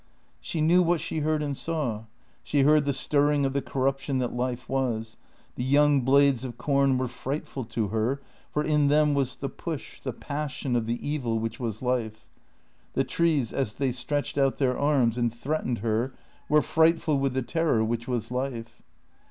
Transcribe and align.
She 0.39 0.61
knew 0.61 0.81
what 0.81 0.99
she 0.99 1.19
heard 1.19 1.43
and 1.43 1.55
saw. 1.55 2.05
She 2.41 2.63
heard 2.63 2.85
the 2.85 2.91
stirring 2.91 3.45
of 3.45 3.53
the 3.53 3.61
corruption 3.61 4.17
that 4.17 4.33
Life 4.33 4.67
was; 4.67 5.15
the 5.53 5.63
young 5.63 6.01
blades 6.01 6.43
of 6.43 6.57
corn 6.57 6.97
were 6.97 7.07
frightful 7.07 7.65
to 7.65 7.89
her, 7.89 8.19
for 8.51 8.63
in 8.63 8.87
them 8.87 9.13
was 9.13 9.35
the 9.35 9.47
push, 9.47 10.01
the 10.01 10.11
passion 10.11 10.75
of 10.75 10.87
the 10.87 11.07
evil 11.07 11.37
which 11.37 11.59
was 11.59 11.83
Life; 11.83 12.27
the 12.93 13.03
trees 13.03 13.53
as 13.53 13.75
they 13.75 13.91
stretched 13.91 14.39
out 14.39 14.57
their 14.57 14.75
arms 14.75 15.19
and 15.19 15.31
threatened 15.31 15.77
her 15.85 16.13
were 16.49 16.63
frightful 16.63 17.19
with 17.19 17.33
the 17.35 17.43
terror 17.43 17.83
which 17.83 18.07
was 18.07 18.31
Life. 18.31 18.81